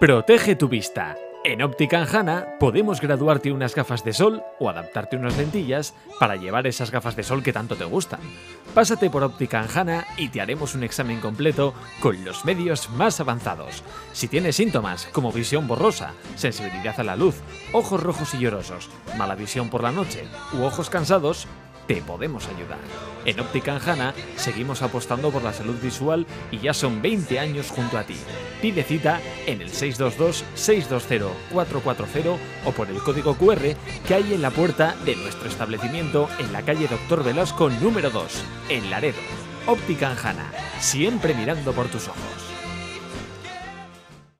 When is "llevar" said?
6.36-6.68